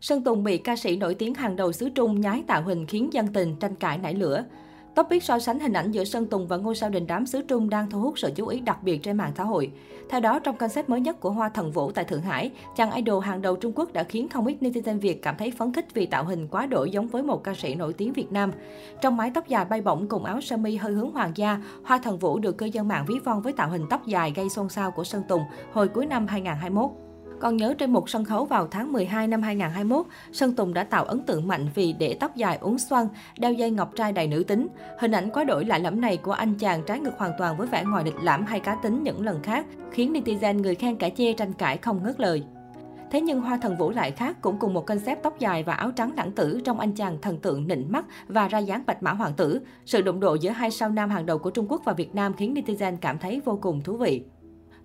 [0.00, 3.12] Sơn Tùng bị ca sĩ nổi tiếng hàng đầu xứ Trung nhái tạo hình khiến
[3.12, 4.44] dân tình tranh cãi nảy lửa.
[4.94, 7.70] Topic so sánh hình ảnh giữa Sơn Tùng và ngôi sao đình đám xứ Trung
[7.70, 9.72] đang thu hút sự chú ý đặc biệt trên mạng xã hội.
[10.10, 13.24] Theo đó, trong concept mới nhất của Hoa Thần Vũ tại Thượng Hải, chàng idol
[13.24, 16.06] hàng đầu Trung Quốc đã khiến không ít netizen Việt cảm thấy phấn khích vì
[16.06, 18.52] tạo hình quá đổi giống với một ca sĩ nổi tiếng Việt Nam.
[19.00, 21.98] Trong mái tóc dài bay bổng cùng áo sơ mi hơi hướng hoàng gia, Hoa
[21.98, 24.68] Thần Vũ được cư dân mạng ví von với tạo hình tóc dài gây xôn
[24.68, 25.42] xao của Sơn Tùng
[25.72, 27.09] hồi cuối năm 2021.
[27.40, 31.04] Còn nhớ trên một sân khấu vào tháng 12 năm 2021, Sơn Tùng đã tạo
[31.04, 33.06] ấn tượng mạnh vì để tóc dài uốn xoăn,
[33.38, 34.68] đeo dây ngọc trai đầy nữ tính.
[34.98, 37.66] Hình ảnh quá đổi lạ lẫm này của anh chàng trái ngược hoàn toàn với
[37.66, 41.08] vẻ ngoài lịch lãm hay cá tính những lần khác, khiến netizen người khen cả
[41.16, 42.42] chê tranh cãi không ngớt lời.
[43.10, 45.90] Thế nhưng Hoa Thần Vũ lại khác, cũng cùng một concept tóc dài và áo
[45.90, 49.12] trắng lãng tử trong anh chàng thần tượng nịnh mắt và ra dáng bạch mã
[49.12, 49.60] hoàng tử.
[49.84, 52.32] Sự đụng độ giữa hai sao nam hàng đầu của Trung Quốc và Việt Nam
[52.32, 54.24] khiến netizen cảm thấy vô cùng thú vị.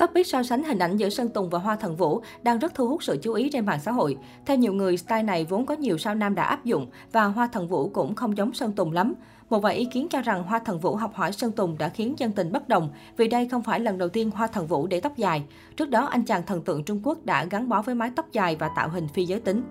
[0.00, 2.88] Topic so sánh hình ảnh giữa Sơn Tùng và Hoa Thần Vũ đang rất thu
[2.88, 4.16] hút sự chú ý trên mạng xã hội.
[4.46, 7.46] Theo nhiều người, style này vốn có nhiều sao nam đã áp dụng và Hoa
[7.46, 9.14] Thần Vũ cũng không giống Sơn Tùng lắm.
[9.50, 12.14] Một vài ý kiến cho rằng Hoa Thần Vũ học hỏi Sơn Tùng đã khiến
[12.18, 15.00] dân tình bất đồng vì đây không phải lần đầu tiên Hoa Thần Vũ để
[15.00, 15.42] tóc dài.
[15.76, 18.56] Trước đó, anh chàng thần tượng Trung Quốc đã gắn bó với mái tóc dài
[18.56, 19.62] và tạo hình phi giới tính.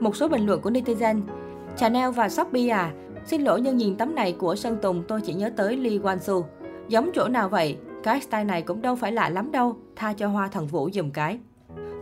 [0.00, 1.20] Một số bình luận của netizen
[1.76, 2.92] Chanel và Shopee à?
[3.26, 6.18] Xin lỗi nhưng nhìn tấm này của Sơn Tùng tôi chỉ nhớ tới Lee Wan
[6.18, 6.46] Su.
[6.88, 7.76] Giống chỗ nào vậy?
[8.06, 11.10] Cái style này cũng đâu phải lạ lắm đâu, tha cho Hoa Thần Vũ dùm
[11.10, 11.38] cái.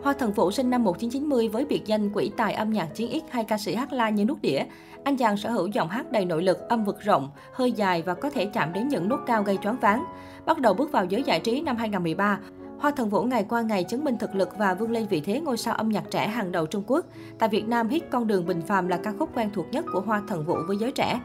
[0.02, 3.32] Hoa Thần Vũ sinh năm 1990 với biệt danh quỷ tài âm nhạc chiến X
[3.32, 4.64] hay ca sĩ hát la như nút đĩa.
[5.04, 8.14] Anh chàng sở hữu giọng hát đầy nội lực, âm vực rộng, hơi dài và
[8.14, 10.04] có thể chạm đến những nốt cao gây choáng váng.
[10.46, 12.38] Bắt đầu bước vào giới giải trí năm 2013,
[12.78, 15.40] Hoa Thần Vũ ngày qua ngày chứng minh thực lực và vươn lên vị thế
[15.40, 17.06] ngôi sao âm nhạc trẻ hàng đầu Trung Quốc.
[17.38, 20.00] Tại Việt Nam, hit Con đường bình phàm là ca khúc quen thuộc nhất của
[20.00, 21.20] Hoa Thần Vũ với giới trẻ.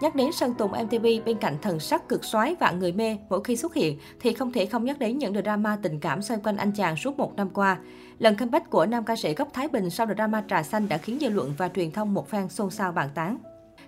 [0.00, 3.44] Nhắc đến Sơn Tùng MTV bên cạnh thần sắc cực soái và người mê mỗi
[3.44, 6.56] khi xuất hiện thì không thể không nhắc đến những drama tình cảm xoay quanh
[6.56, 7.78] anh chàng suốt một năm qua.
[8.18, 11.18] Lần comeback của nam ca sĩ gốc Thái Bình sau drama trà xanh đã khiến
[11.20, 13.38] dư luận và truyền thông một phen xôn xao bàn tán.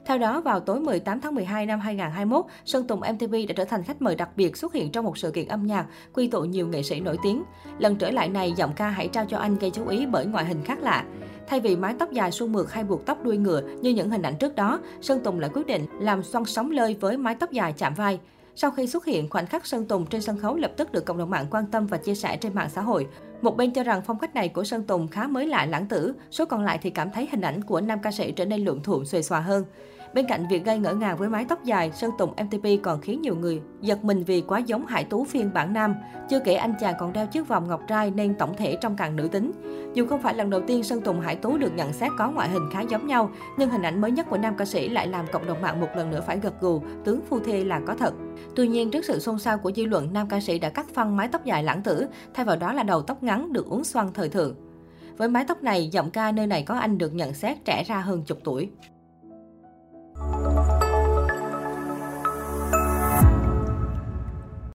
[0.06, 3.82] Theo đó, vào tối 18 tháng 12 năm 2021, Sơn Tùng MTV đã trở thành
[3.82, 6.68] khách mời đặc biệt xuất hiện trong một sự kiện âm nhạc, quy tụ nhiều
[6.68, 7.42] nghệ sĩ nổi tiếng.
[7.78, 10.44] Lần trở lại này, giọng ca Hãy trao cho anh gây chú ý bởi ngoại
[10.44, 11.04] hình khác lạ.
[11.46, 14.22] Thay vì mái tóc dài suôn mượt hay buộc tóc đuôi ngựa như những hình
[14.22, 17.52] ảnh trước đó, Sơn Tùng lại quyết định làm xoăn sóng lơi với mái tóc
[17.52, 18.20] dài chạm vai.
[18.54, 21.18] Sau khi xuất hiện, khoảnh khắc Sơn Tùng trên sân khấu lập tức được cộng
[21.18, 23.06] đồng mạng quan tâm và chia sẻ trên mạng xã hội.
[23.42, 26.14] Một bên cho rằng phong cách này của Sơn Tùng khá mới lạ lãng tử,
[26.30, 28.82] số còn lại thì cảm thấy hình ảnh của nam ca sĩ trở nên luộm
[28.82, 29.64] thuộm xuề xòa hơn.
[30.14, 33.22] Bên cạnh việc gây ngỡ ngàng với mái tóc dài, Sơn Tùng MTP còn khiến
[33.22, 35.94] nhiều người giật mình vì quá giống Hải Tú phiên bản nam.
[36.30, 39.16] Chưa kể anh chàng còn đeo chiếc vòng ngọc trai nên tổng thể trong càng
[39.16, 39.52] nữ tính.
[39.94, 42.48] Dù không phải lần đầu tiên Sơn Tùng Hải Tú được nhận xét có ngoại
[42.48, 45.26] hình khá giống nhau, nhưng hình ảnh mới nhất của nam ca sĩ lại làm
[45.32, 48.14] cộng đồng mạng một lần nữa phải gật gù, tướng phu thê là có thật.
[48.56, 51.16] Tuy nhiên, trước sự xôn xao của dư luận, nam ca sĩ đã cắt phân
[51.16, 54.12] mái tóc dài lãng tử, thay vào đó là đầu tóc ngắn được uốn xoăn
[54.14, 54.54] thời thượng.
[55.16, 58.00] Với mái tóc này, giọng ca nơi này có anh được nhận xét trẻ ra
[58.00, 58.70] hơn chục tuổi.